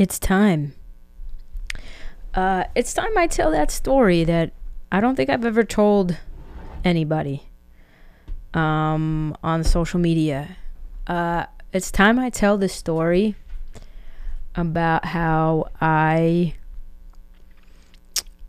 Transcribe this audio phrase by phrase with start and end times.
[0.00, 0.72] It's time.
[2.32, 4.54] Uh, it's time I tell that story that
[4.90, 6.16] I don't think I've ever told
[6.82, 7.42] anybody
[8.54, 10.56] um, on social media.
[11.06, 11.44] Uh,
[11.74, 13.34] it's time I tell the story
[14.54, 16.54] about how I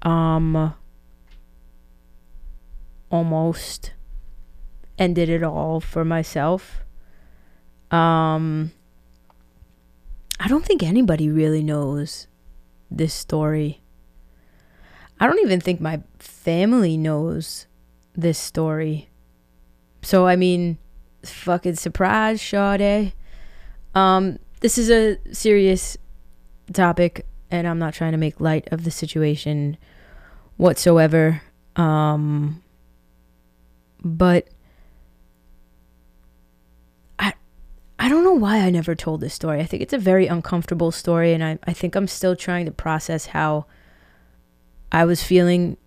[0.03, 0.73] um
[3.11, 3.91] almost
[4.97, 6.79] ended it all for myself.
[7.91, 8.71] Um
[10.43, 12.25] I don't think anybody really knows
[12.89, 13.83] this story.
[15.19, 17.67] I don't even think my family knows
[18.15, 19.09] this story.
[20.01, 20.79] So I mean,
[21.23, 23.13] fucking surprise, Sade.
[23.93, 25.95] Um, this is a serious
[26.73, 29.77] topic, and I'm not trying to make light of the situation
[30.57, 31.43] whatsoever.
[31.75, 32.63] Um,
[34.03, 34.47] but
[37.19, 37.33] I,
[38.01, 39.59] I don't know why I never told this story.
[39.59, 42.71] I think it's a very uncomfortable story, and I, I think I'm still trying to
[42.71, 43.67] process how
[44.91, 45.77] I was feeling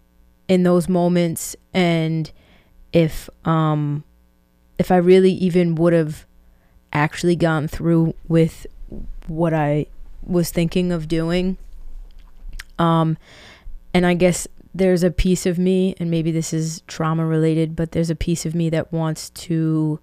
[0.46, 2.30] in those moments, and
[2.92, 4.04] if um,
[4.78, 6.24] if I really even would have
[6.92, 8.64] actually gone through with
[9.26, 9.86] what I
[10.22, 11.56] was thinking of doing.
[12.78, 13.18] Um,
[13.92, 17.90] and I guess there's a piece of me, and maybe this is trauma related, but
[17.90, 19.98] there's a piece of me that wants to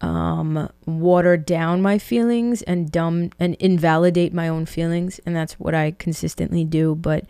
[0.00, 5.74] um, water down my feelings and dumb and invalidate my own feelings, and that's what
[5.74, 6.94] I consistently do.
[6.94, 7.24] But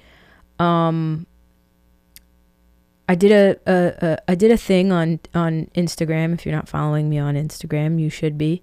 [0.59, 1.27] um,
[3.09, 6.35] I did a, a, a I did a thing on on Instagram.
[6.35, 8.63] If you're not following me on Instagram, you should be,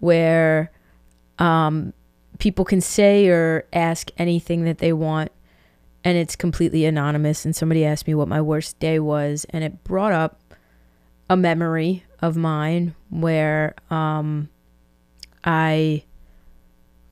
[0.00, 0.70] where
[1.38, 1.94] um,
[2.38, 5.32] people can say or ask anything that they want,
[6.04, 7.46] and it's completely anonymous.
[7.46, 10.38] And somebody asked me what my worst day was, and it brought up
[11.30, 14.48] a memory of mine where um,
[15.44, 16.04] I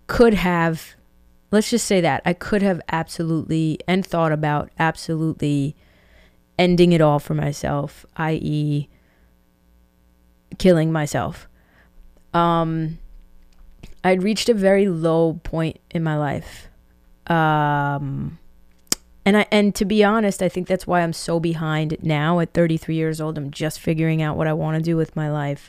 [0.07, 0.95] could have,
[1.51, 5.77] let's just say that I could have absolutely and thought about absolutely
[6.59, 8.89] ending it all for myself, i.e.,
[10.59, 11.49] killing myself.
[12.33, 12.99] Um,
[14.03, 16.69] I'd reached a very low point in my life.
[17.27, 18.39] Um,
[19.27, 22.55] and I and to be honest, I think that's why I'm so behind now at
[22.55, 23.37] 33 years old.
[23.37, 25.69] I'm just figuring out what I want to do with my life.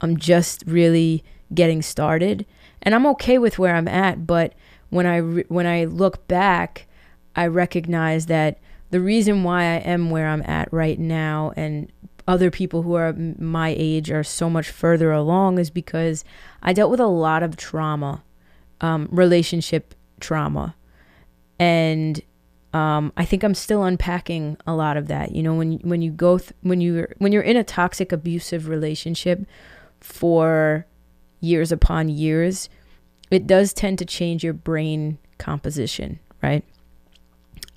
[0.00, 2.46] I'm just really getting started,
[2.80, 4.28] and I'm okay with where I'm at.
[4.28, 4.54] But
[4.90, 6.86] when I re- when I look back,
[7.34, 8.60] I recognize that
[8.90, 11.90] the reason why I am where I'm at right now and
[12.28, 16.24] other people who are my age are so much further along is because
[16.62, 18.22] I dealt with a lot of trauma,
[18.80, 20.76] um, relationship trauma.
[21.58, 22.22] And
[22.74, 25.34] um, I think I'm still unpacking a lot of that.
[25.34, 28.66] You know, when when you go th- when you when you're in a toxic, abusive
[28.66, 29.46] relationship
[30.00, 30.84] for
[31.40, 32.68] years upon years,
[33.30, 36.64] it does tend to change your brain composition, right?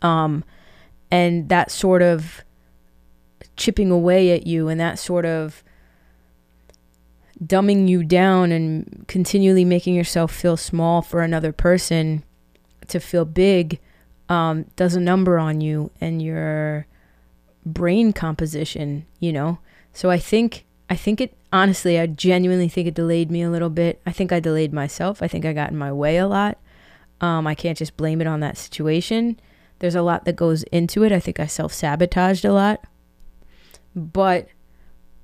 [0.02, 0.44] Um,
[1.12, 2.44] and that sort of
[3.56, 5.64] chipping away at you and that sort of
[7.44, 12.24] dumbing you down and continually making yourself feel small for another person
[12.88, 13.80] to feel big
[14.30, 16.86] um, does a number on you and your
[17.66, 19.60] brain composition you know
[19.92, 23.70] so i think i think it honestly i genuinely think it delayed me a little
[23.70, 26.58] bit i think i delayed myself i think i got in my way a lot
[27.20, 29.38] um, i can't just blame it on that situation
[29.80, 31.12] there's a lot that goes into it.
[31.12, 32.84] I think I self sabotaged a lot.
[33.96, 34.48] But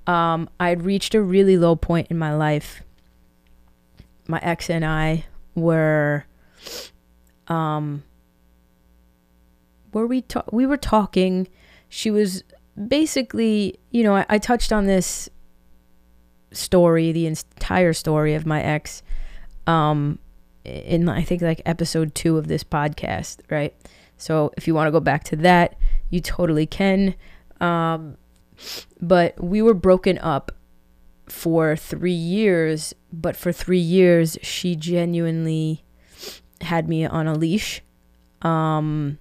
[0.07, 2.83] um, I'd reached a really low point in my life.
[4.27, 5.25] My ex and I
[5.55, 6.25] were,
[7.47, 8.03] um,
[9.93, 11.47] were we ta- we were talking.
[11.89, 12.43] She was
[12.87, 15.29] basically, you know, I, I touched on this
[16.51, 19.03] story, the entire story of my ex,
[19.67, 20.19] um,
[20.63, 23.73] in I think like episode two of this podcast, right?
[24.17, 25.75] So if you want to go back to that,
[26.09, 27.15] you totally can.
[27.59, 28.17] Um,
[29.01, 30.51] but we were broken up
[31.27, 35.83] for three years, but for three years, she genuinely
[36.61, 37.81] had me on a leash
[38.43, 39.17] um,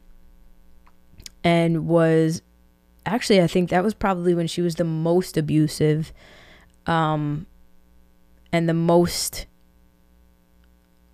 [1.44, 2.42] and was
[3.06, 6.12] actually, I think that was probably when she was the most abusive
[6.86, 7.46] um,
[8.52, 9.46] and the most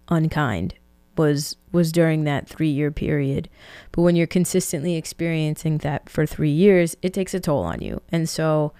[0.08, 0.74] unkind
[1.16, 3.48] was was during that 3 year period.
[3.92, 8.00] But when you're consistently experiencing that for 3 years, it takes a toll on you.
[8.10, 8.72] And so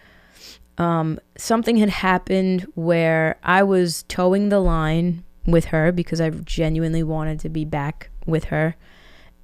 [0.79, 7.03] um, something had happened where I was toeing the line with her because I genuinely
[7.03, 8.77] wanted to be back with her.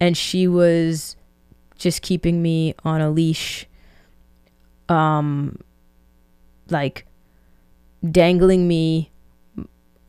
[0.00, 1.16] And she was
[1.76, 3.66] just keeping me on a leash,
[4.88, 5.58] um,
[6.70, 7.06] like
[8.10, 9.10] dangling me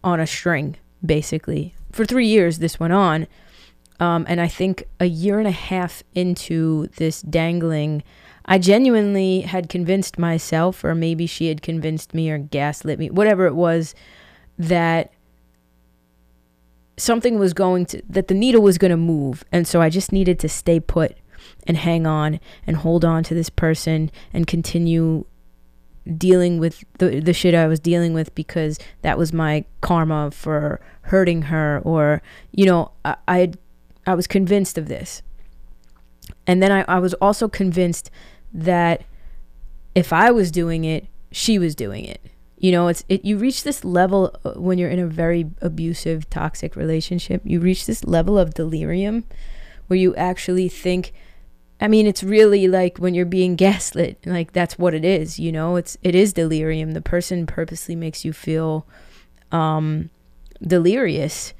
[0.03, 3.27] on a string, basically, for three years this went on.
[4.00, 8.03] Um, and I think a year and a half into this dangling,
[8.45, 13.45] I genuinely had convinced myself, or maybe she had convinced me or gaslit me, whatever
[13.45, 13.95] it was,
[14.59, 15.11] that
[16.97, 19.44] something was going to, that the needle was going to move.
[19.51, 21.18] And so I just needed to stay put
[21.67, 25.25] and hang on and hold on to this person and continue
[26.17, 30.79] dealing with the the shit I was dealing with because that was my karma for
[31.03, 32.21] hurting her or
[32.51, 33.51] you know I I,
[34.06, 35.21] I was convinced of this.
[36.47, 38.11] And then I, I was also convinced
[38.53, 39.03] that
[39.95, 42.21] if I was doing it she was doing it.
[42.57, 46.29] You know it's it you reach this level uh, when you're in a very abusive
[46.29, 49.25] toxic relationship you reach this level of delirium
[49.88, 51.13] where you actually think
[51.81, 55.51] I mean, it's really like when you're being gaslit, like that's what it is, you
[55.51, 55.75] know.
[55.75, 56.92] It's it is delirium.
[56.92, 58.88] The person purposely makes you feel
[59.51, 60.10] um,
[60.66, 61.54] delirious,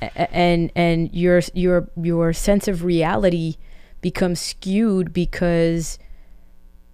[0.00, 3.56] and and your your your sense of reality
[4.00, 5.98] becomes skewed because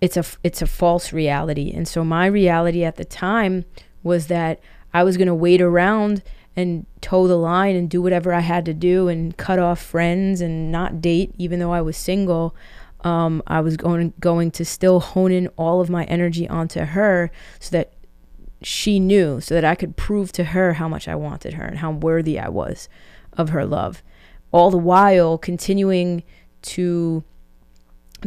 [0.00, 1.72] it's a it's a false reality.
[1.72, 3.64] And so my reality at the time
[4.02, 4.60] was that
[4.92, 6.22] I was going to wait around
[6.56, 10.40] and toe the line and do whatever I had to do and cut off friends
[10.40, 12.56] and not date, even though I was single.
[13.02, 17.30] Um, I was going going to still hone in all of my energy onto her
[17.60, 17.92] so that
[18.62, 21.78] she knew, so that I could prove to her how much I wanted her and
[21.78, 22.88] how worthy I was
[23.34, 24.02] of her love.
[24.50, 26.22] All the while continuing
[26.62, 27.22] to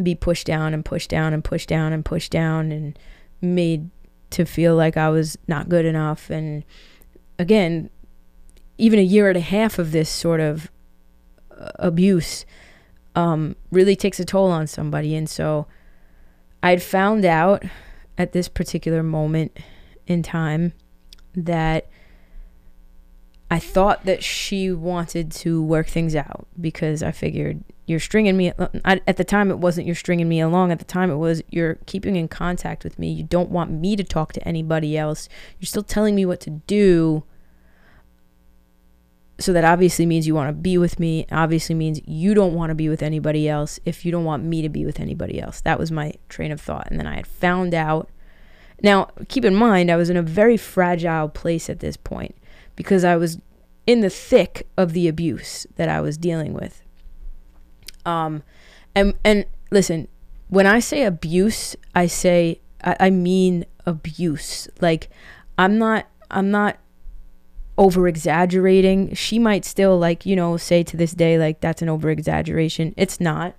[0.02, 2.98] be pushed down and pushed down and pushed down and pushed down and
[3.42, 3.90] made
[4.30, 6.30] to feel like I was not good enough.
[6.30, 6.64] And
[7.40, 7.90] again,
[8.80, 10.72] even a year and a half of this sort of
[11.52, 12.46] uh, abuse
[13.14, 15.16] um, really takes a toll on somebody.
[15.16, 15.68] And so
[16.64, 17.64] I'd found out
[18.18, 19.58] at this particular moment
[20.08, 20.74] in time
[21.36, 21.90] that
[23.52, 28.54] I thought that she wanted to work things out because I figured you're stringing me.
[28.86, 30.72] At the time, it wasn't you're stringing me along.
[30.72, 33.12] At the time, it was you're keeping in contact with me.
[33.12, 35.28] You don't want me to talk to anybody else.
[35.60, 37.24] You're still telling me what to do
[39.40, 42.70] so that obviously means you want to be with me obviously means you don't want
[42.70, 45.62] to be with anybody else if you don't want me to be with anybody else.
[45.62, 48.10] That was my train of thought and then i had found out.
[48.82, 52.36] Now keep in mind i was in a very fragile place at this point
[52.76, 53.40] because i was
[53.88, 56.84] in the thick of the abuse that i was dealing with.
[58.06, 58.44] Um
[58.94, 60.08] and and listen
[60.50, 64.68] when i say abuse i say i, I mean abuse.
[64.82, 65.10] Like
[65.58, 66.78] i'm not i'm not
[67.80, 69.16] over exaggerating.
[69.16, 72.94] She might still like, you know, say to this day like that's an over exaggeration.
[72.98, 73.56] It's not.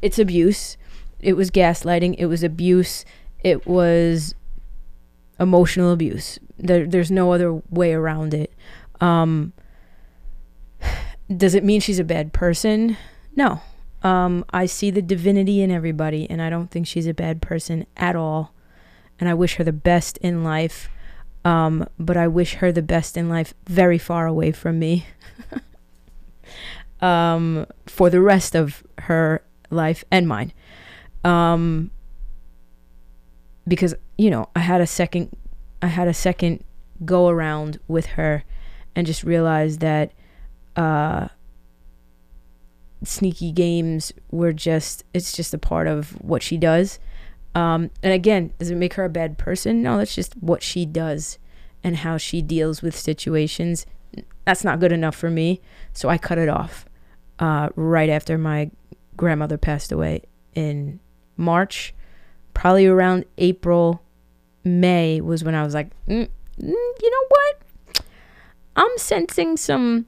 [0.00, 0.78] It's abuse.
[1.20, 2.16] It was gaslighting.
[2.18, 3.04] It was abuse.
[3.44, 4.34] It was
[5.38, 6.38] emotional abuse.
[6.58, 8.52] There, there's no other way around it.
[9.02, 9.52] Um,
[11.36, 12.96] does it mean she's a bad person?
[13.36, 13.60] No.
[14.02, 17.86] Um, I see the divinity in everybody, and I don't think she's a bad person
[17.96, 18.54] at all.
[19.20, 20.88] And I wish her the best in life.
[21.46, 25.06] Um, but I wish her the best in life very far away from me
[27.00, 30.52] um, for the rest of her life and mine.
[31.22, 31.92] Um,
[33.68, 35.36] because, you know, I had a second,
[35.80, 36.64] I had a second
[37.04, 38.42] go around with her
[38.96, 40.12] and just realized that,
[40.74, 41.28] uh,
[43.04, 46.98] sneaky games were just it's just a part of what she does
[47.56, 49.82] um, and again, does it make her a bad person?
[49.82, 51.38] No, that's just what she does
[51.82, 53.86] and how she deals with situations.
[54.44, 55.62] That's not good enough for me.
[55.94, 56.84] So I cut it off
[57.38, 58.70] uh, right after my
[59.16, 61.00] grandmother passed away in
[61.38, 61.94] March.
[62.52, 64.02] Probably around April,
[64.62, 66.28] May was when I was like, mm,
[66.60, 68.02] mm, you know what?
[68.76, 70.04] I'm sensing some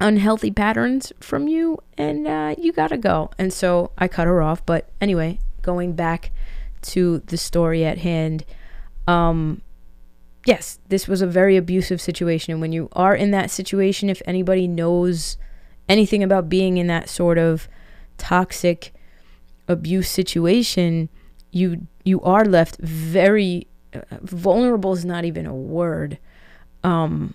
[0.00, 3.30] unhealthy patterns from you and uh, you gotta go.
[3.36, 4.64] And so I cut her off.
[4.64, 6.32] But anyway, going back
[6.82, 8.44] to the story at hand.
[9.06, 9.62] Um,
[10.46, 12.52] yes, this was a very abusive situation.
[12.52, 15.36] And when you are in that situation, if anybody knows
[15.88, 17.68] anything about being in that sort of
[18.18, 18.92] toxic
[19.68, 21.08] abuse situation,
[21.50, 26.18] you you are left very uh, vulnerable is not even a word.
[26.82, 27.34] Um,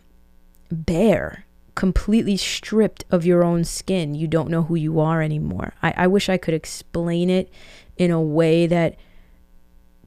[0.71, 4.15] bare, completely stripped of your own skin.
[4.15, 5.73] You don't know who you are anymore.
[5.83, 7.51] I, I wish I could explain it
[7.97, 8.95] in a way that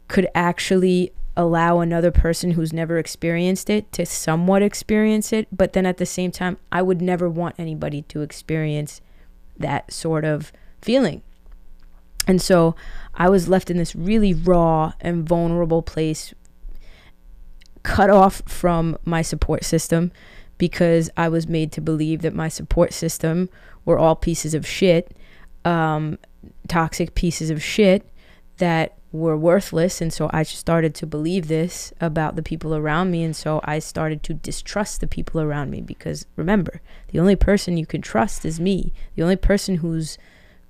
[0.08, 5.46] could actually allow another person who's never experienced it to somewhat experience it.
[5.56, 9.00] But then at the same time, I would never want anybody to experience
[9.56, 11.22] that sort of feeling.
[12.26, 12.74] And so
[13.14, 16.34] I was left in this really raw and vulnerable place,
[17.84, 20.12] cut off from my support system
[20.58, 23.48] because I was made to believe that my support system
[23.84, 25.16] were all pieces of shit,
[25.64, 26.18] um,
[26.66, 28.06] toxic pieces of shit
[28.58, 30.00] that were worthless.
[30.00, 33.22] And so I started to believe this about the people around me.
[33.22, 37.76] And so I started to distrust the people around me because remember, the only person
[37.76, 38.92] you can trust is me.
[39.16, 40.18] The only person who's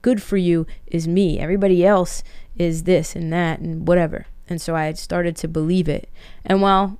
[0.03, 1.39] good for you is me.
[1.39, 2.23] Everybody else
[2.57, 4.27] is this and that and whatever.
[4.49, 6.09] And so I started to believe it.
[6.45, 6.99] And while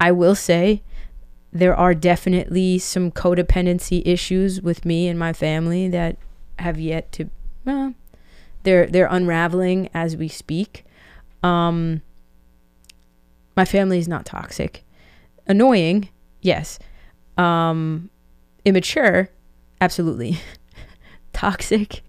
[0.00, 0.82] I will say
[1.52, 6.16] there are definitely some codependency issues with me and my family that
[6.58, 7.30] have yet to
[7.64, 7.94] well,
[8.64, 10.84] they're they're unraveling as we speak.
[11.42, 12.02] Um,
[13.56, 14.84] my family is not toxic.
[15.46, 16.08] Annoying,
[16.40, 16.78] yes.
[17.36, 18.10] Um,
[18.64, 19.28] immature,
[19.80, 20.38] absolutely.
[21.32, 22.02] toxic,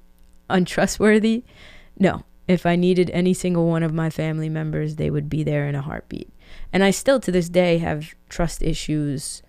[0.50, 1.44] untrustworthy,
[2.00, 2.24] no.
[2.48, 5.74] If I needed any single one of my family members, they would be there in
[5.74, 6.32] a heartbeat.
[6.72, 9.42] And I still to this day have trust issues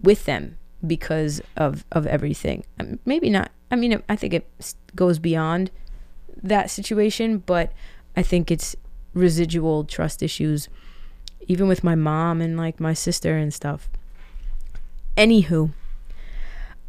[0.00, 2.64] with them because of of everything.
[2.78, 3.50] Um, maybe not.
[3.70, 5.70] I mean, I think it goes beyond
[6.42, 7.72] that situation, but
[8.16, 8.76] I think it's
[9.14, 10.68] residual trust issues,
[11.48, 13.88] even with my mom and like my sister and stuff.
[15.16, 15.72] Anywho,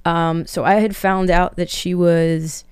[0.06, 2.64] um, so I had found out that she was,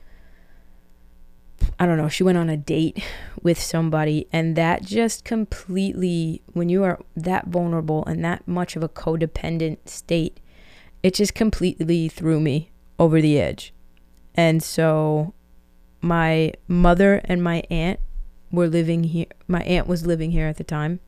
[1.79, 3.03] I don't know, she went on a date
[3.41, 8.83] with somebody, and that just completely, when you are that vulnerable and that much of
[8.83, 10.39] a codependent state,
[11.03, 12.69] it just completely threw me
[12.99, 13.73] over the edge.
[14.35, 15.33] And so
[16.01, 17.99] my mother and my aunt
[18.51, 19.27] were living here.
[19.47, 20.99] My aunt was living here at the time,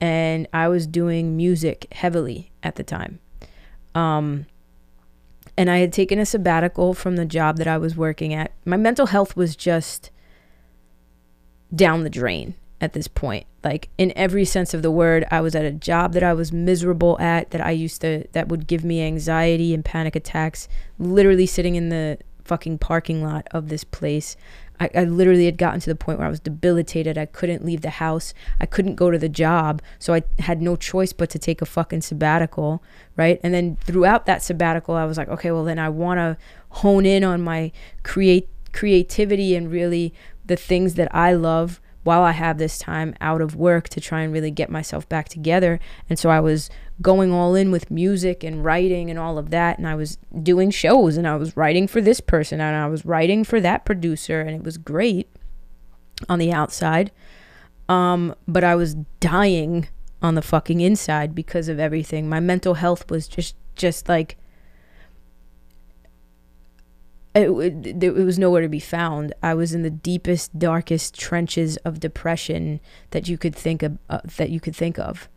[0.00, 3.20] and I was doing music heavily at the time.
[3.94, 4.46] Um,
[5.56, 8.52] and I had taken a sabbatical from the job that I was working at.
[8.64, 10.10] My mental health was just
[11.74, 13.46] down the drain at this point.
[13.62, 16.52] Like in every sense of the word, I was at a job that I was
[16.52, 20.68] miserable at, that I used to, that would give me anxiety and panic attacks,
[20.98, 24.36] literally sitting in the fucking parking lot of this place.
[24.80, 27.16] I, I literally had gotten to the point where I was debilitated.
[27.16, 28.34] I couldn't leave the house.
[28.60, 29.80] I couldn't go to the job.
[29.98, 32.82] So I had no choice but to take a fucking sabbatical,
[33.16, 33.38] right?
[33.42, 36.36] And then throughout that sabbatical, I was like, okay, well, then I want to
[36.70, 37.70] hone in on my
[38.02, 43.40] create creativity and really the things that I love while I have this time out
[43.40, 45.78] of work to try and really get myself back together.
[46.10, 46.68] And so I was
[47.02, 49.78] going all in with music and writing and all of that.
[49.78, 53.04] And I was doing shows and I was writing for this person and I was
[53.04, 54.40] writing for that producer.
[54.40, 55.28] And it was great
[56.28, 57.10] on the outside.
[57.88, 59.88] Um, but I was dying
[60.22, 62.28] on the fucking inside because of everything.
[62.28, 64.36] My mental health was just, just like,
[67.34, 69.32] it, it, it, was nowhere to be found.
[69.42, 72.80] I was in the deepest, darkest trenches of depression
[73.10, 73.98] that you could think of.
[74.10, 75.28] Uh, that you could think of.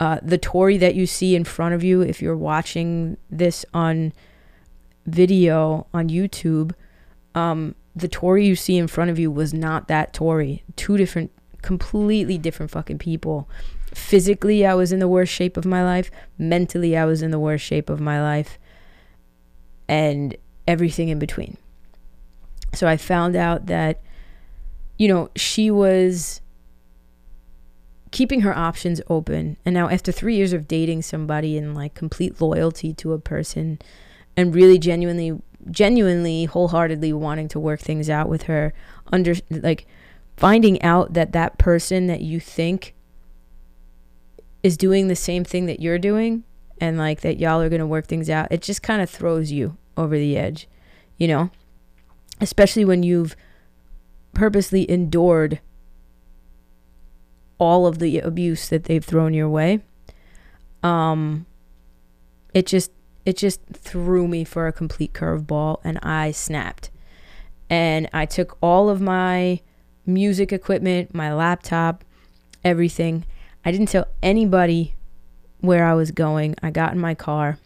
[0.00, 4.12] Uh, the Tori that you see in front of you, if you're watching this on
[5.06, 6.72] video on YouTube,
[7.34, 10.64] um, the Tori you see in front of you was not that Tori.
[10.76, 11.30] Two different,
[11.62, 13.48] completely different fucking people.
[13.94, 16.10] Physically, I was in the worst shape of my life.
[16.36, 18.58] Mentally, I was in the worst shape of my life.
[19.88, 20.36] And
[20.66, 21.56] everything in between.
[22.72, 24.02] So I found out that,
[24.98, 26.40] you know, she was
[28.14, 29.56] keeping her options open.
[29.66, 33.80] And now, after three years of dating somebody and like complete loyalty to a person
[34.36, 38.72] and really genuinely, genuinely, wholeheartedly wanting to work things out with her,
[39.12, 39.86] under like
[40.36, 42.94] finding out that that person that you think
[44.62, 46.44] is doing the same thing that you're doing
[46.80, 49.50] and like that y'all are going to work things out, it just kind of throws
[49.50, 50.68] you over the edge,
[51.18, 51.50] you know?
[52.40, 53.34] Especially when you've
[54.34, 55.60] purposely endured
[57.58, 59.80] all of the abuse that they've thrown your way.
[60.82, 61.46] Um
[62.52, 62.90] it just
[63.24, 66.90] it just threw me for a complete curveball and I snapped.
[67.70, 69.60] And I took all of my
[70.04, 72.04] music equipment, my laptop,
[72.62, 73.24] everything.
[73.64, 74.94] I didn't tell anybody
[75.60, 76.54] where I was going.
[76.62, 77.58] I got in my car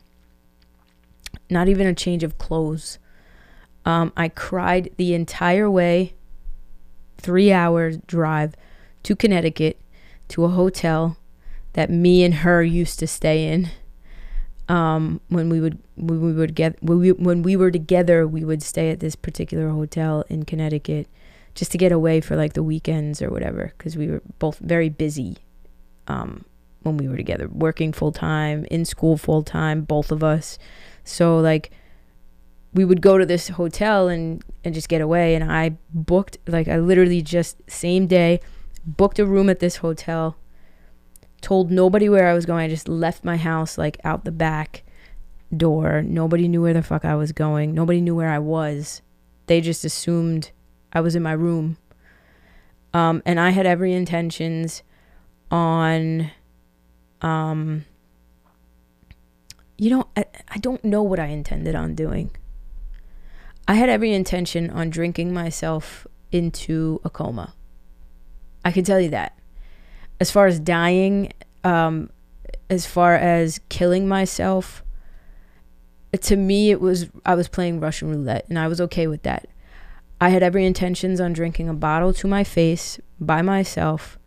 [1.51, 2.99] not even a change of clothes.
[3.85, 6.15] Um, I cried the entire way,
[7.17, 8.55] three hours drive
[9.03, 9.81] to Connecticut
[10.29, 11.17] to a hotel
[11.73, 13.71] that me and her used to stay in.
[14.69, 18.45] Um, when we would when we would get when we, when we were together, we
[18.45, 21.09] would stay at this particular hotel in Connecticut
[21.55, 24.89] just to get away for like the weekends or whatever because we were both very
[24.89, 25.39] busy
[26.07, 26.45] um,
[26.83, 30.59] when we were together, working full time, in school full time, both of us.
[31.05, 31.71] So like
[32.75, 36.69] we would go to this hotel and and just get away and I booked like
[36.69, 38.41] I literally just same day
[38.97, 40.37] booked a room at this hotel
[41.41, 42.65] told nobody where I was going.
[42.65, 44.83] I just left my house like out the back
[45.57, 46.03] door.
[46.03, 47.75] Nobody knew where the fuck I was going.
[47.75, 49.03] Nobody knew where I was.
[49.47, 50.51] They just assumed
[50.93, 51.77] I was in my room.
[52.93, 54.83] Um, and I had every intentions
[55.51, 56.31] on
[57.23, 57.87] um
[59.79, 62.31] you know I, I don't know what I intended on doing.
[63.67, 67.55] I had every intention on drinking myself into a coma.
[68.65, 69.39] I can tell you that.
[70.21, 71.33] As far as dying,
[71.65, 72.11] um,
[72.71, 74.83] as far as killing myself,
[76.21, 79.49] to me it was I was playing Russian roulette and I was okay with that.
[80.21, 84.19] I had every intentions on drinking a bottle to my face by myself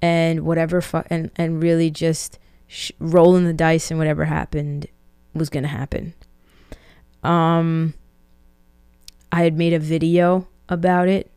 [0.00, 4.86] and whatever fu- and and really just sh- rolling the dice and whatever happened
[5.34, 6.14] was going to happen.
[7.22, 7.94] Um
[9.30, 11.30] I had made a video about it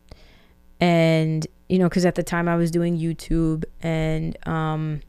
[0.80, 5.00] and you know cuz at the time I was doing YouTube and um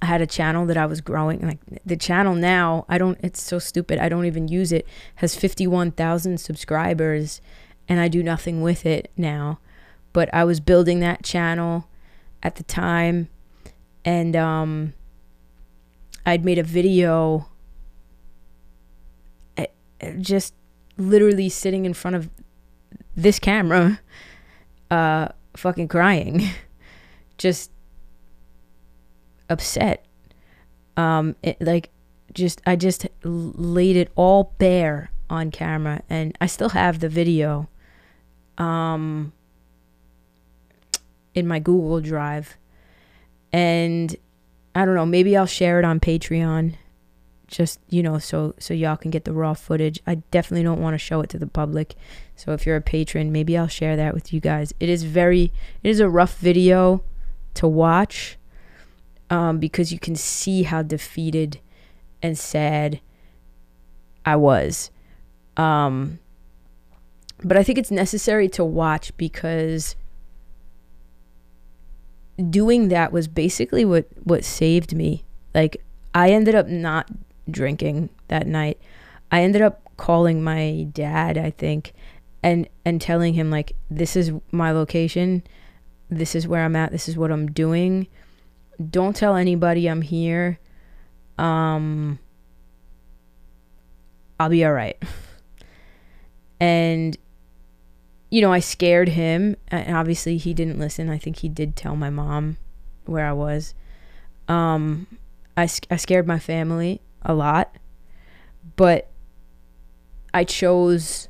[0.00, 1.40] I had a channel that I was growing.
[1.46, 3.18] Like the channel now, I don't.
[3.22, 3.98] It's so stupid.
[3.98, 4.86] I don't even use it.
[5.16, 7.40] Has fifty one thousand subscribers,
[7.88, 9.60] and I do nothing with it now.
[10.12, 11.88] But I was building that channel
[12.42, 13.28] at the time,
[14.04, 14.94] and um,
[16.24, 17.48] I'd made a video.
[19.56, 19.66] Eh,
[20.00, 20.54] eh, just
[20.96, 22.30] literally sitting in front of
[23.16, 24.00] this camera,
[24.94, 26.48] uh, fucking crying,
[27.38, 27.72] just
[29.50, 30.06] upset.
[30.96, 31.90] Um, it, like
[32.32, 37.68] just I just laid it all bare on camera, and I still have the video.
[38.56, 39.32] Um,
[41.34, 42.56] in my Google Drive,
[43.52, 44.14] and
[44.76, 45.06] I don't know.
[45.06, 46.74] Maybe I'll share it on Patreon,
[47.48, 49.98] just you know, so so y'all can get the raw footage.
[50.06, 51.96] I definitely don't want to show it to the public.
[52.36, 54.72] So if you're a patron, maybe I'll share that with you guys.
[54.80, 57.02] It is very, it is a rough video
[57.54, 58.36] to watch
[59.30, 61.60] um, because you can see how defeated
[62.22, 63.00] and sad
[64.24, 64.90] I was.
[65.56, 66.18] Um,
[67.42, 69.96] but I think it's necessary to watch because
[72.50, 75.24] doing that was basically what what saved me.
[75.54, 75.76] Like
[76.14, 77.08] I ended up not
[77.50, 78.78] drinking that night.
[79.30, 81.92] I ended up calling my dad, I think,
[82.44, 85.42] and and telling him like this is my location.
[86.08, 86.92] This is where I'm at.
[86.92, 88.06] This is what I'm doing
[88.90, 90.58] don't tell anybody I'm here.
[91.38, 92.18] Um,
[94.38, 95.00] I'll be all right.
[96.60, 97.18] And,
[98.30, 99.56] you know, I scared him.
[99.68, 101.10] And obviously, he didn't listen.
[101.10, 102.56] I think he did tell my mom
[103.04, 103.74] where I was.
[104.48, 105.06] Um,
[105.58, 107.76] I, I scared my family a lot.
[108.76, 109.10] But
[110.32, 111.28] I chose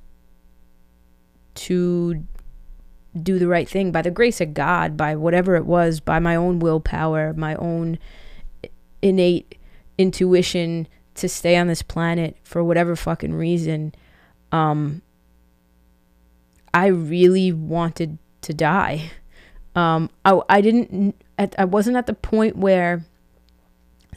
[1.55, 2.25] to
[3.23, 6.35] do the right thing by the grace of God, by whatever it was, by my
[6.35, 7.99] own willpower, my own
[9.03, 9.57] innate
[9.97, 13.95] intuition to stay on this planet for whatever fucking reason.
[14.51, 15.03] Um,
[16.73, 19.13] I really wanted to die.
[19.77, 23.05] Um, I, I didn't, I wasn't at the point where,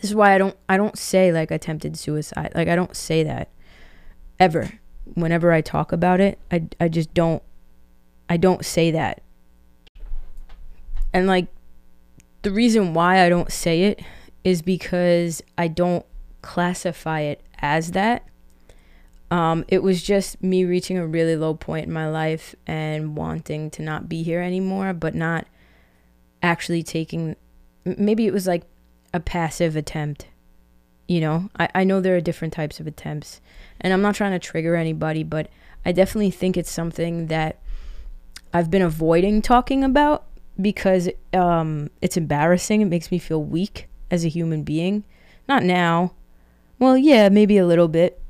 [0.01, 2.51] this is why I don't, I don't say like attempted suicide.
[2.55, 3.49] Like I don't say that
[4.39, 4.71] ever.
[5.15, 7.41] Whenever I talk about it, I, I just don't
[8.29, 9.21] I don't say that.
[11.13, 11.47] And like
[12.41, 14.01] the reason why I don't say it
[14.43, 16.05] is because I don't
[16.41, 18.23] classify it as that.
[19.29, 23.69] Um, it was just me reaching a really low point in my life and wanting
[23.71, 25.47] to not be here anymore, but not
[26.41, 27.35] actually taking.
[27.83, 28.63] Maybe it was like
[29.13, 30.27] a passive attempt.
[31.07, 33.41] You know, I, I know there are different types of attempts,
[33.79, 35.49] and I'm not trying to trigger anybody, but
[35.85, 37.59] I definitely think it's something that
[38.53, 40.25] I've been avoiding talking about
[40.59, 42.81] because um, it's embarrassing.
[42.81, 45.03] It makes me feel weak as a human being.
[45.47, 46.13] Not now.
[46.79, 48.21] Well, yeah, maybe a little bit.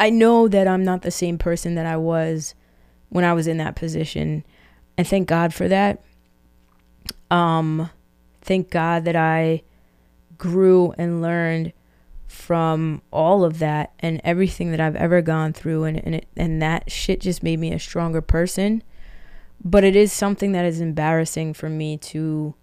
[0.00, 2.54] I know that I'm not the same person that I was
[3.08, 4.44] when I was in that position.
[4.96, 6.02] And thank God for that.
[7.30, 7.90] Um,
[8.42, 9.62] thank God that I
[10.36, 11.72] grew and learned
[12.28, 16.62] from all of that and everything that I've ever gone through and and, it, and
[16.62, 18.84] that shit just made me a stronger person.
[19.64, 22.54] But it is something that is embarrassing for me to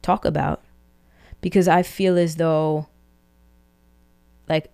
[0.00, 0.62] talk about
[1.40, 2.88] because I feel as though,
[4.48, 4.70] like,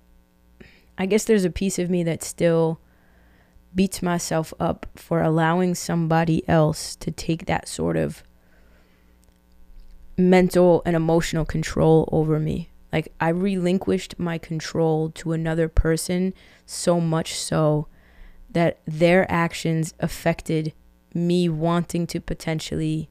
[0.97, 2.81] I guess there's a piece of me that still
[3.75, 8.23] beats myself up for allowing somebody else to take that sort of
[10.19, 12.69] mental and emotional control over me.
[12.93, 16.35] Like, I relinquished my control to another person
[16.67, 17.87] so much so
[18.51, 20.73] that their actions affected
[21.15, 23.09] me wanting to potentially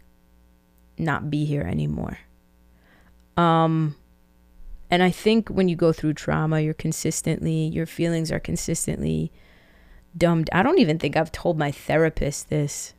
[0.97, 2.19] not be here anymore.
[3.37, 3.95] Um,
[4.89, 9.31] and I think when you go through trauma, you're consistently, your feelings are consistently
[10.17, 10.49] dumbed.
[10.51, 12.93] I don't even think I've told my therapist this.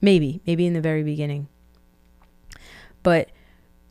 [0.00, 1.48] Maybe, maybe in the very beginning.
[3.02, 3.30] But,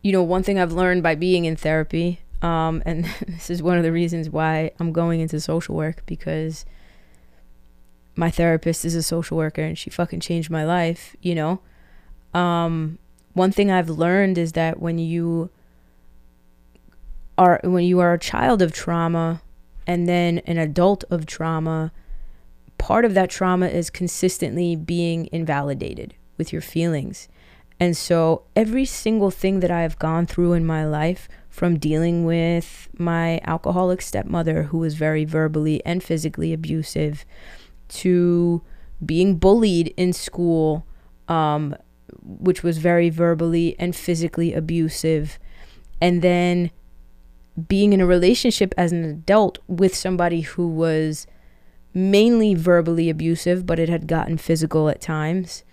[0.01, 3.77] you know, one thing I've learned by being in therapy, um, and this is one
[3.77, 6.65] of the reasons why I'm going into social work because
[8.15, 11.59] my therapist is a social worker and she fucking changed my life, you know.
[12.33, 12.97] Um,
[13.33, 15.49] one thing I've learned is that when you
[17.37, 19.41] are when you are a child of trauma
[19.85, 21.91] and then an adult of trauma,
[22.79, 27.27] part of that trauma is consistently being invalidated with your feelings.
[27.79, 32.23] And so every single thing that I have gone through in my life, from dealing
[32.23, 37.25] with my alcoholic stepmother who was very verbally and physically abusive,
[37.89, 38.61] to
[39.05, 40.85] being bullied in school,
[41.27, 41.75] um,
[42.23, 45.39] which was very verbally and physically abusive,
[46.01, 46.71] and then
[47.67, 51.25] being in a relationship as an adult with somebody who was
[51.93, 55.63] mainly verbally abusive, but it had gotten physical at times.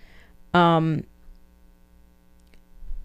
[0.53, 1.03] Um,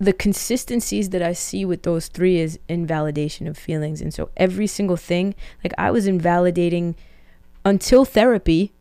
[0.00, 4.00] the consistencies that I see with those three is invalidation of feelings.
[4.00, 6.96] And so every single thing, like I was invalidating
[7.66, 8.72] until therapy,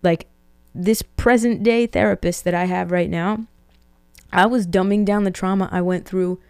[0.00, 0.28] like
[0.72, 3.46] this present day therapist that I have right now,
[4.32, 6.40] I was dumbing down the trauma I went through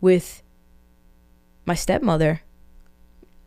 [0.00, 0.42] with
[1.66, 2.40] my stepmother,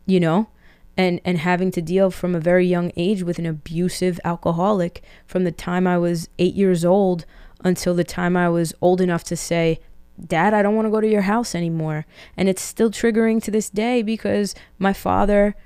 [0.06, 0.48] you know,
[0.96, 5.44] and and having to deal from a very young age with an abusive alcoholic from
[5.44, 7.26] the time I was 8 years old
[7.64, 9.80] until the time I was old enough to say,
[10.24, 13.50] "Dad, I don't want to go to your house anymore." And it's still triggering to
[13.50, 15.56] this day because my father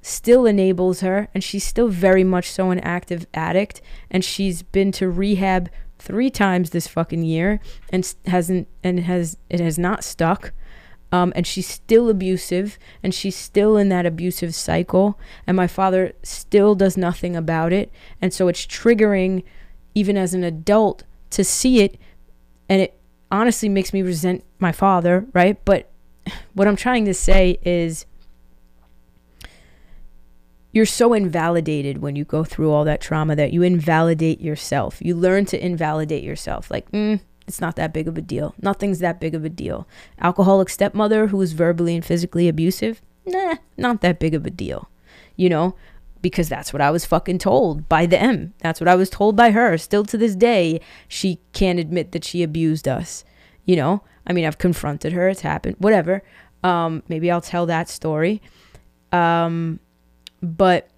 [0.00, 4.92] still enables her and she's still very much so an active addict and she's been
[4.92, 5.68] to rehab
[5.98, 10.52] 3 times this fucking year and hasn't and has it has not stuck
[11.10, 16.12] um, and she's still abusive and she's still in that abusive cycle and my father
[16.22, 17.90] still does nothing about it
[18.22, 19.42] and so it's triggering
[19.94, 21.98] even as an adult to see it
[22.68, 22.98] and it
[23.30, 25.90] honestly makes me resent my father right but
[26.54, 28.06] what i'm trying to say is
[30.72, 35.14] you're so invalidated when you go through all that trauma that you invalidate yourself you
[35.14, 38.54] learn to invalidate yourself like mm, it's not that big of a deal.
[38.60, 39.88] Nothing's that big of a deal.
[40.20, 44.90] Alcoholic stepmother who was verbally and physically abusive, nah, not that big of a deal.
[45.34, 45.74] You know,
[46.22, 48.54] because that's what I was fucking told by them.
[48.58, 49.78] That's what I was told by her.
[49.78, 53.24] Still to this day, she can't admit that she abused us.
[53.64, 55.28] You know, I mean, I've confronted her.
[55.28, 55.76] It's happened.
[55.78, 56.22] Whatever.
[56.62, 58.42] Um, maybe I'll tell that story.
[59.12, 59.80] Um,
[60.42, 60.88] but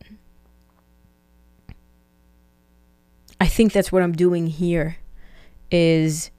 [3.41, 4.97] I think that's what I'm doing here
[5.71, 6.31] is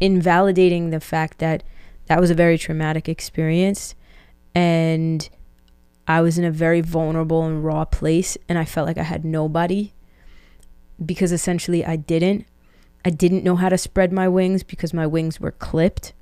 [0.00, 1.62] invalidating the fact that
[2.06, 3.94] that was a very traumatic experience
[4.54, 5.28] and
[6.06, 9.24] I was in a very vulnerable and raw place and I felt like I had
[9.24, 9.92] nobody
[11.04, 12.46] because essentially I didn't.
[13.04, 16.12] I didn't know how to spread my wings because my wings were clipped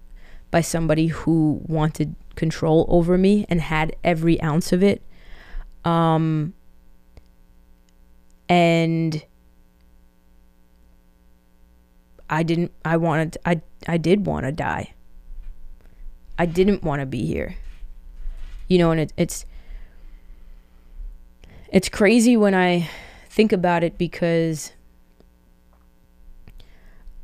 [0.50, 5.02] by somebody who wanted control over me and had every ounce of it.
[5.84, 6.54] Um,
[8.48, 9.24] and
[12.28, 14.94] I didn't I wanted I I did want to die.
[16.38, 17.56] I didn't want to be here.
[18.68, 19.44] You know, and it, it's
[21.70, 22.88] it's crazy when I
[23.28, 24.72] think about it because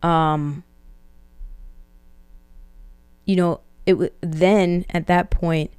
[0.03, 0.63] um
[3.25, 5.73] you know, it was then at that point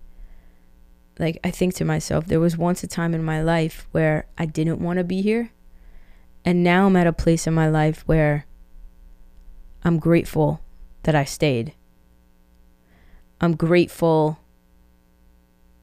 [1.17, 4.45] like I think to myself there was once a time in my life where I
[4.45, 5.51] didn't want to be here
[6.43, 8.45] and now I'm at a place in my life where
[9.83, 10.61] I'm grateful
[11.03, 11.73] that I stayed.
[13.39, 14.39] I'm grateful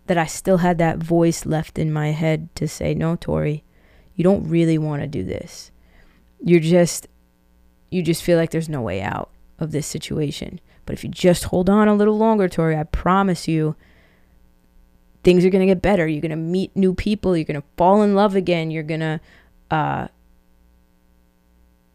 [0.06, 3.64] that I still had that voice left in my head to say, no, Tori,
[4.14, 5.70] you don't really want to do this.
[6.42, 7.08] You're just,
[7.90, 10.60] you just feel like there's no way out of this situation.
[10.86, 13.76] But if you just hold on a little longer, Tori, I promise you,
[15.22, 16.06] things are going to get better.
[16.06, 17.36] You're going to meet new people.
[17.36, 18.70] You're going to fall in love again.
[18.70, 19.20] You're going to
[19.70, 20.08] uh,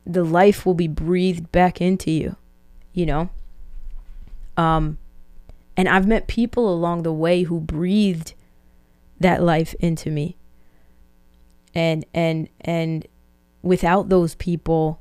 [0.10, 2.36] the life will be breathed back into you,
[2.94, 3.30] you know?
[4.58, 4.98] Um,
[5.80, 8.34] and I've met people along the way who breathed
[9.18, 10.36] that life into me.
[11.74, 13.08] And, and, and
[13.62, 15.00] without those people,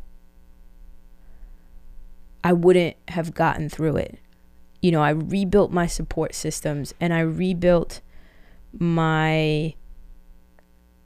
[2.44, 4.20] I wouldn't have gotten through it.
[4.80, 8.00] You know, I rebuilt my support systems and I rebuilt
[8.72, 9.74] my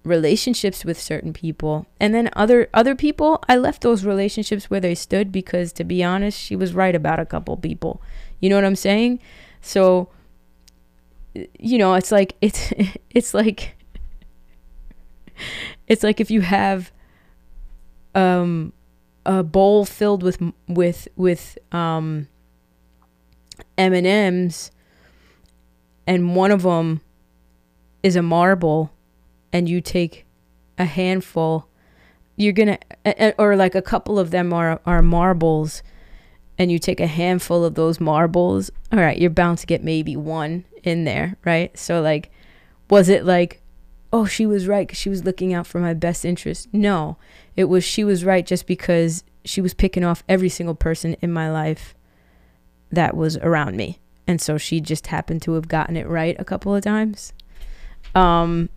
[0.05, 4.97] relationships with certain people and then other other people I left those relationships where they
[4.97, 8.03] stood because to be honest she was right about a couple people
[8.41, 9.21] you know what I'm saying
[9.63, 10.11] so
[11.59, 12.73] you know it's like it's
[13.11, 13.75] it's like
[15.87, 16.93] it's like if you have
[18.15, 18.73] um
[19.25, 22.29] a bowl filled with with with um
[23.79, 24.71] M&Ms
[26.07, 27.01] and one of them
[28.03, 28.93] is a marble
[29.53, 30.27] and you take
[30.77, 31.69] a handful
[32.37, 35.83] you're to or like a couple of them are are marbles
[36.59, 40.17] and you take a handful of those marbles all right you're bound to get maybe
[40.17, 41.77] one in there right?
[41.79, 42.31] So like
[42.91, 43.63] was it like
[44.13, 46.69] oh she was right cuz she was looking out for my best interest?
[46.73, 47.17] No
[47.57, 51.33] it was she was right just because she was picking off every single person in
[51.33, 51.95] my life
[52.91, 53.99] that was around me.
[54.27, 57.33] And so she just happened to have gotten it right a couple of times.
[58.15, 58.69] Um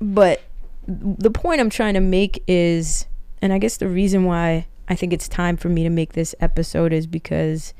[0.00, 0.42] but
[0.86, 3.06] the point I'm trying to make is,
[3.40, 6.34] and I guess the reason why I think it's time for me to make this
[6.40, 7.72] episode is because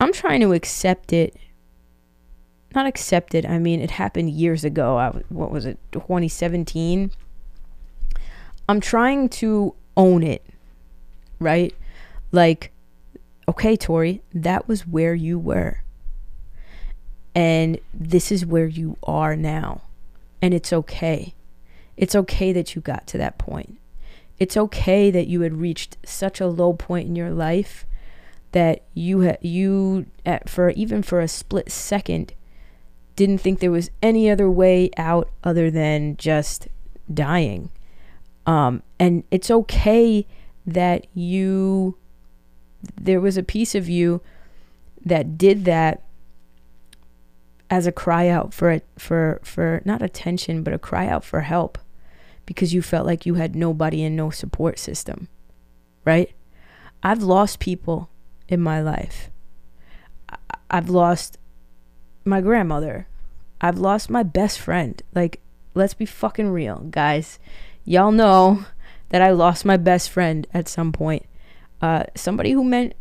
[0.00, 1.36] I'm trying to accept it.
[2.74, 3.46] Not accept it.
[3.46, 4.98] I mean, it happened years ago.
[4.98, 5.78] I, what was it?
[5.92, 7.12] 2017.
[8.68, 10.44] I'm trying to own it,
[11.38, 11.74] right?
[12.32, 12.72] Like,
[13.48, 15.82] okay, Tori, that was where you were.
[17.34, 19.82] And this is where you are now.
[20.40, 21.34] And it's okay.
[21.96, 23.78] It's okay that you got to that point.
[24.42, 27.86] It's okay that you had reached such a low point in your life
[28.50, 32.34] that you ha- you at, for even for a split second
[33.14, 36.66] didn't think there was any other way out other than just
[37.14, 37.70] dying.
[38.44, 40.26] Um, and it's okay
[40.66, 41.96] that you
[43.00, 44.22] there was a piece of you
[45.04, 46.02] that did that
[47.70, 51.42] as a cry out for it for for not attention but a cry out for
[51.42, 51.78] help
[52.46, 55.28] because you felt like you had nobody and no support system
[56.04, 56.32] right?
[57.02, 58.10] I've lost people
[58.48, 59.30] in my life.
[60.70, 61.38] I've lost
[62.24, 63.06] my grandmother.
[63.60, 65.00] I've lost my best friend.
[65.14, 65.40] Like
[65.74, 67.38] let's be fucking real guys.
[67.84, 68.64] Y'all know
[69.10, 71.26] that i lost my best friend at some point.
[71.80, 72.94] Uh, somebody who meant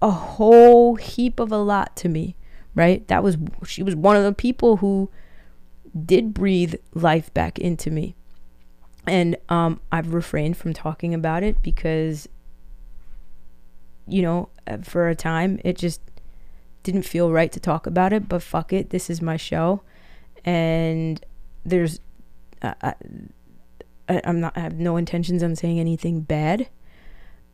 [0.00, 2.34] a whole heap of a lot to me
[2.74, 3.06] right?
[3.08, 5.10] That was she was one of the people who
[6.04, 8.16] did breathe life back into me.
[9.06, 12.28] And um, I've refrained from talking about it because,
[14.06, 16.00] you know, uh, for a time it just
[16.82, 18.28] didn't feel right to talk about it.
[18.28, 19.82] But fuck it, this is my show,
[20.44, 21.24] and
[21.64, 21.98] there's,
[22.62, 22.94] uh, I,
[24.08, 24.56] I'm not.
[24.56, 26.68] I have no intentions on saying anything bad.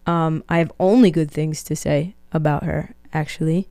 [0.07, 3.69] Um, I have only good things to say about her, actually.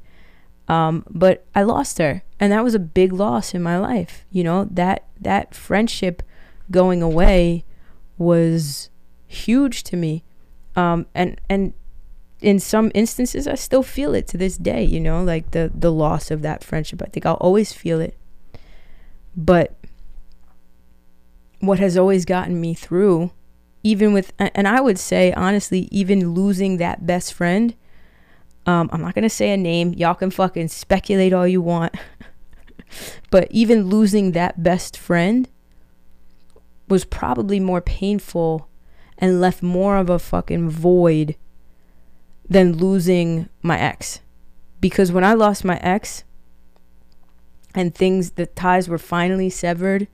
[0.68, 4.26] Um, but I lost her, and that was a big loss in my life.
[4.32, 6.24] You know that that friendship
[6.70, 7.64] going away
[8.18, 8.90] was
[9.26, 10.24] huge to me,
[10.76, 11.74] um, and and
[12.40, 14.84] in some instances I still feel it to this day.
[14.84, 17.02] You know, like the the loss of that friendship.
[17.02, 18.18] I think I'll always feel it.
[19.36, 19.78] But
[21.60, 23.32] what has always gotten me through,
[23.84, 27.76] even with, and I would say honestly, even losing that best friend
[28.68, 29.94] um, I'm not going to say a name.
[29.94, 31.96] Y'all can fucking speculate all you want.
[33.32, 35.50] but even losing that best friend
[36.88, 38.68] was probably more painful
[39.18, 41.36] and left more of a fucking void
[42.48, 44.22] than losing my ex.
[44.80, 46.24] Because when I lost my ex
[47.74, 50.08] and things, the ties were finally severed,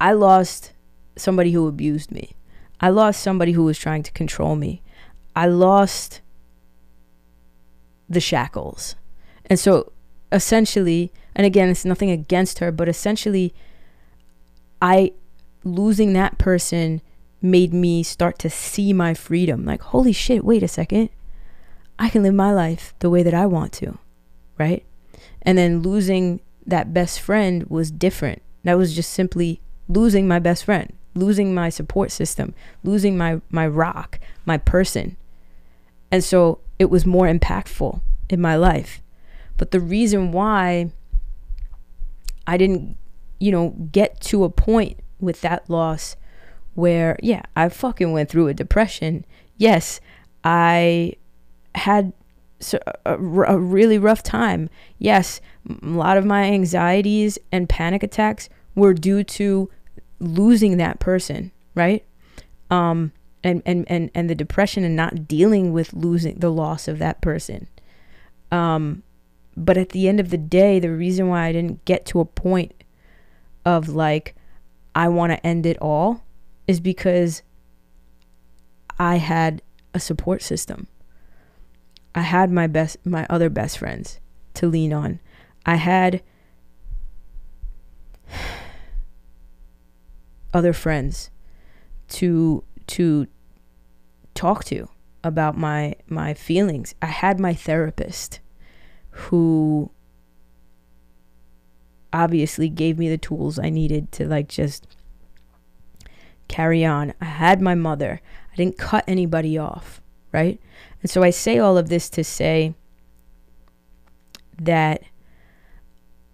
[0.00, 0.72] I lost
[1.16, 2.34] somebody who abused me.
[2.80, 4.82] I lost somebody who was trying to control me.
[5.34, 6.20] I lost
[8.08, 8.94] the shackles.
[9.46, 9.92] And so
[10.30, 13.54] essentially, and again, it's nothing against her, but essentially,
[14.80, 15.12] I
[15.64, 17.00] losing that person
[17.40, 19.64] made me start to see my freedom.
[19.64, 21.10] Like, holy shit, wait a second.
[21.98, 23.98] I can live my life the way that I want to,
[24.58, 24.84] right?
[25.42, 28.42] And then losing that best friend was different.
[28.64, 33.66] That was just simply losing my best friend, losing my support system, losing my my
[33.66, 35.16] rock, my person.
[36.10, 39.00] And so it was more impactful in my life.
[39.56, 40.92] But the reason why
[42.46, 42.96] I didn't,
[43.38, 46.16] you know, get to a point with that loss
[46.74, 49.24] where, yeah, I fucking went through a depression.
[49.56, 50.00] Yes,
[50.44, 51.14] I
[51.74, 52.12] had
[53.04, 54.70] a, a really rough time.
[54.98, 59.70] Yes, a lot of my anxieties and panic attacks were due to
[60.20, 62.04] losing that person, right?
[62.70, 66.98] Um, and, and, and, and the depression and not dealing with losing the loss of
[66.98, 67.68] that person.
[68.50, 69.02] Um,
[69.56, 72.24] but at the end of the day, the reason why I didn't get to a
[72.24, 72.72] point
[73.64, 74.34] of like,
[74.94, 76.22] I want to end it all
[76.66, 77.42] is because
[78.98, 79.62] I had
[79.94, 80.86] a support system.
[82.14, 84.20] I had my best, my other best friends
[84.54, 85.20] to lean on.
[85.64, 86.22] I had
[90.54, 91.30] other friends
[92.08, 93.26] to to
[94.34, 94.88] talk to
[95.22, 96.94] about my my feelings.
[97.00, 98.40] I had my therapist
[99.10, 99.90] who
[102.12, 104.86] obviously gave me the tools I needed to like just
[106.48, 107.14] carry on.
[107.20, 108.20] I had my mother.
[108.52, 110.00] I didn't cut anybody off,
[110.32, 110.60] right?
[111.02, 112.74] And so I say all of this to say
[114.60, 115.02] that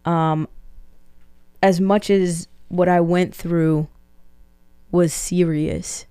[0.04, 0.48] um
[1.62, 3.88] as much as what I went through
[4.90, 6.06] was serious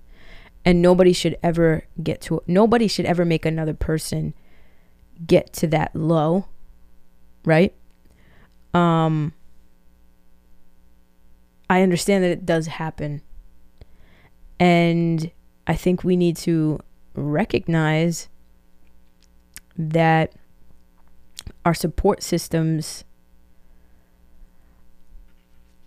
[0.66, 4.34] and nobody should ever get to nobody should ever make another person
[5.26, 6.46] get to that low
[7.46, 7.74] right
[8.74, 9.34] um
[11.74, 13.22] i understand that it does happen
[14.60, 15.32] and
[15.68, 16.80] i think we need to
[17.16, 18.30] recognize
[19.78, 20.34] that
[21.66, 23.04] our support systems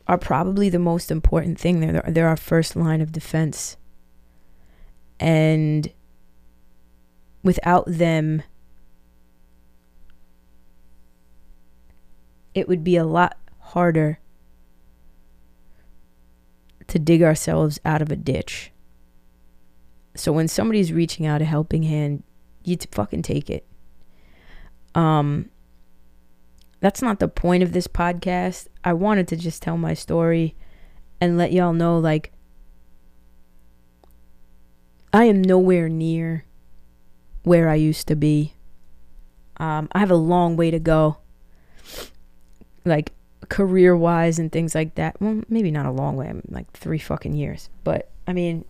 [0.09, 1.81] are probably the most important thing.
[1.81, 3.77] They're, they're our first line of defense.
[5.19, 5.93] And
[7.43, 8.43] without them,
[12.55, 14.19] it would be a lot harder
[16.89, 18.71] to dig ourselves out of a ditch.
[20.15, 22.23] So when somebody's reaching out a helping hand,
[22.65, 23.67] you t- fucking take it.
[24.95, 25.51] Um,
[26.81, 28.69] that's not the point of this podcast.
[28.83, 30.55] I wanted to just tell my story
[31.21, 32.33] and let y'all know like
[35.13, 36.45] I am nowhere near
[37.43, 38.55] where I used to be.
[39.59, 41.19] Um, I have a long way to go.
[42.85, 43.13] Like
[43.49, 45.21] career wise and things like that.
[45.21, 46.29] Well, maybe not a long way.
[46.29, 47.69] I'm like three fucking years.
[47.85, 48.65] But I mean,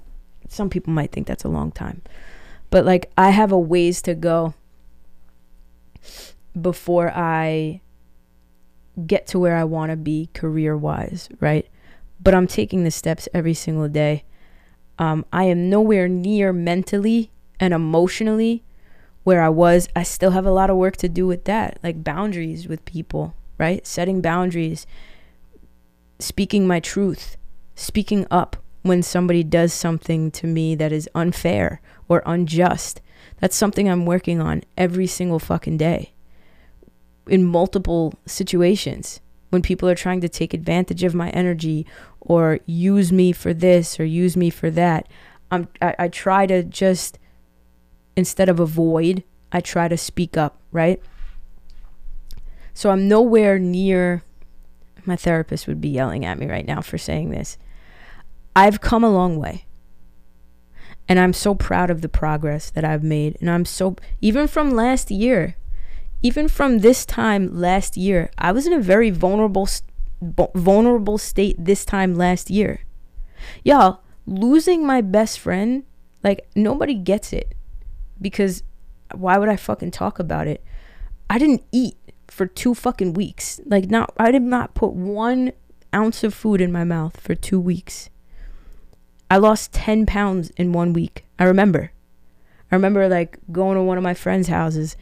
[0.49, 2.03] some people might think that's a long time.
[2.71, 4.55] But like, I have a ways to go
[6.61, 7.81] before I
[9.07, 11.67] get to where I want to be career wise, right?
[12.21, 14.25] But I'm taking the steps every single day.
[14.99, 18.65] Um, I am nowhere near mentally and emotionally
[19.25, 19.89] where I was.
[19.95, 23.35] I still have a lot of work to do with that, like boundaries with people,
[23.59, 23.87] right?
[23.87, 24.87] Setting boundaries,
[26.19, 27.37] speaking my truth,
[27.75, 33.01] speaking up when somebody does something to me that is unfair or unjust.
[33.39, 36.13] That's something I'm working on every single fucking day
[37.27, 41.87] in multiple situations when people are trying to take advantage of my energy
[42.21, 45.09] or use me for this or use me for that.
[45.51, 47.19] I'm, I, I try to just,
[48.17, 51.01] instead of avoid, I try to speak up, right?
[52.77, 54.23] So I'm nowhere near,
[55.07, 57.57] my therapist would be yelling at me right now for saying this.
[58.55, 59.65] I've come a long way.
[61.09, 63.39] And I'm so proud of the progress that I've made.
[63.41, 65.57] And I'm so, even from last year,
[66.21, 69.67] even from this time last year, I was in a very vulnerable
[70.21, 72.81] vulnerable state this time last year.
[73.65, 75.85] Y'all, losing my best friend,
[76.23, 77.55] like nobody gets it.
[78.21, 78.63] Because
[79.15, 80.63] why would I fucking talk about it?
[81.31, 81.97] I didn't eat
[82.37, 83.61] for two fucking weeks.
[83.65, 85.53] Like not I did not put one
[85.95, 88.11] ounce of food in my mouth for two weeks.
[89.31, 91.25] I lost 10 pounds in one week.
[91.39, 91.93] I remember.
[92.71, 94.97] I remember like going to one of my friends' houses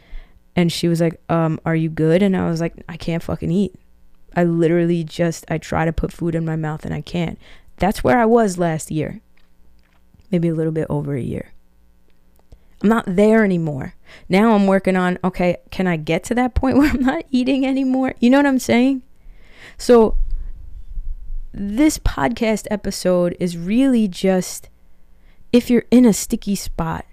[0.55, 2.23] and she was like, um, are you good?
[2.23, 3.75] And I was like, I can't fucking eat.
[4.37, 7.37] I literally just, I try to put food in my mouth and I can't.
[7.79, 9.21] That's where I was last year.
[10.31, 11.53] Maybe a little bit over a year.
[12.85, 13.95] I'm not there anymore.
[14.29, 17.67] Now I'm working on, okay, can I get to that point where I'm not eating
[17.67, 18.13] anymore?
[18.21, 19.03] You know what I'm saying?
[19.79, 20.19] So,
[21.51, 24.69] this podcast episode is really just
[25.51, 27.07] if you're in a sticky spot,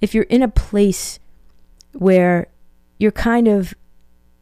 [0.00, 1.18] if you're in a place
[1.94, 2.46] where
[2.98, 3.74] you're kind of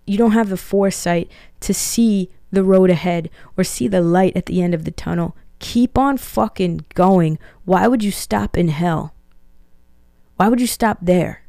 [0.05, 4.45] you don't have the foresight to see the road ahead or see the light at
[4.45, 5.35] the end of the tunnel.
[5.59, 7.39] Keep on fucking going.
[7.65, 9.15] Why would you stop in hell?
[10.37, 11.43] Why would you stop there?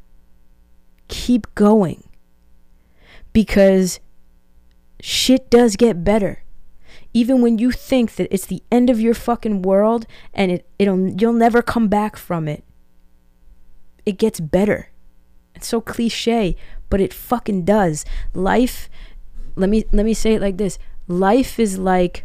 [1.08, 2.04] Keep going.
[3.32, 4.00] Because
[5.00, 6.42] shit does get better.
[7.14, 11.08] Even when you think that it's the end of your fucking world and it, it'll
[11.08, 12.64] you'll never come back from it.
[14.04, 14.90] It gets better.
[15.54, 16.56] It's so cliche,
[16.90, 18.04] but it fucking does.
[18.34, 18.88] Life
[19.56, 20.78] let me let me say it like this.
[21.08, 22.24] Life is like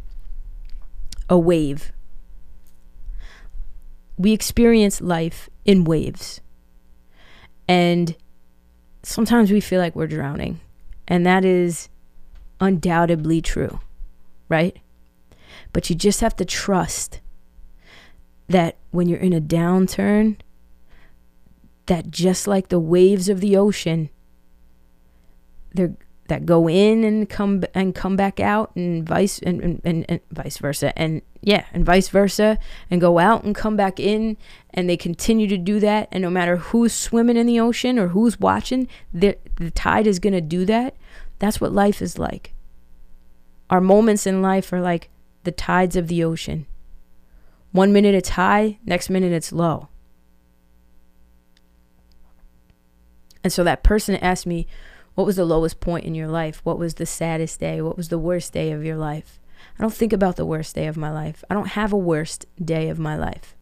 [1.30, 1.92] a wave.
[4.18, 6.42] We experience life in waves.
[7.68, 8.16] And
[9.04, 10.60] sometimes we feel like we're drowning.
[11.08, 11.90] And that is
[12.60, 13.80] undoubtedly true,
[14.50, 14.78] right?
[15.72, 17.20] But you just have to trust
[18.48, 20.38] that when you're in a downturn,
[21.88, 24.10] that just like the waves of the ocean,
[25.74, 25.96] they're
[26.28, 30.58] that go in and come and come back out and vice and, and, and, vice
[30.58, 32.58] versa and yeah and vice versa
[32.90, 34.38] and go out and come back in
[34.74, 38.10] and they continue to do that and no matter who's swimming in the ocean or
[38.10, 40.96] who's watching the, the tide is going to do that
[41.40, 42.54] that's what life is like
[43.70, 45.10] our moments in life are like
[45.44, 46.66] the tides of the ocean
[47.72, 49.90] one minute it's high next minute it's low
[53.44, 54.66] and so that person asked me
[55.16, 56.62] what was the lowest point in your life?
[56.64, 57.82] What was the saddest day?
[57.82, 59.40] What was the worst day of your life?
[59.78, 61.44] I don't think about the worst day of my life.
[61.50, 63.56] I don't have a worst day of my life.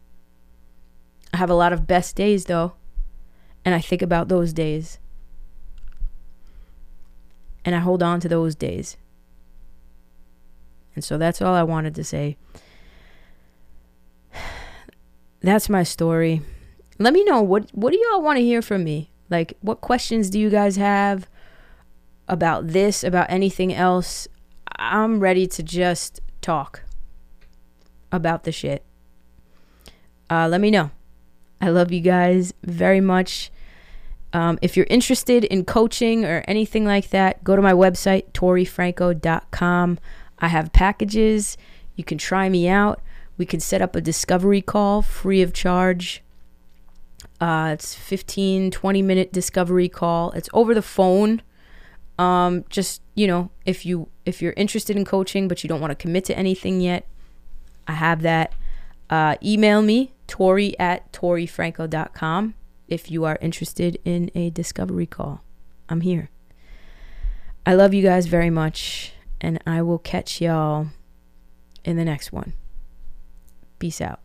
[1.32, 2.74] I have a lot of best days though,
[3.64, 4.98] and I think about those days.
[7.64, 8.96] And I hold on to those days.
[10.94, 12.36] And so that's all I wanted to say.
[15.40, 16.42] That's my story.
[16.98, 19.10] Let me know what what do y'all want to hear from me?
[19.30, 21.26] Like what questions do you guys have?
[22.28, 24.28] about this, about anything else,
[24.84, 26.82] I'm ready to just talk
[28.10, 28.84] about the shit.
[30.28, 30.90] Uh, let me know.
[31.60, 33.52] I love you guys very much.
[34.32, 39.98] Um, if you're interested in coaching or anything like that, go to my website, torifranco.com.
[40.40, 41.56] I have packages.
[41.94, 43.00] You can try me out.
[43.38, 46.24] We can set up a discovery call free of charge.
[47.40, 50.32] Uh, it's 15, 20 minute discovery call.
[50.32, 51.40] It's over the phone.
[52.18, 55.90] Um, just you know, if you if you're interested in coaching but you don't want
[55.90, 57.06] to commit to anything yet,
[57.86, 58.52] I have that.
[59.10, 62.54] Uh, email me Tori at torifranco.com
[62.88, 65.42] if you are interested in a discovery call.
[65.88, 66.30] I'm here.
[67.66, 70.88] I love you guys very much, and I will catch y'all
[71.84, 72.54] in the next one.
[73.78, 74.20] Peace out.